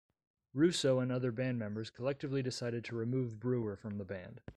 [0.55, 4.41] Russo and other band members collectively decided to remove Brewer from the band.